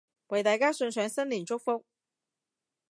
[0.29, 1.85] 為大家送上新年祝福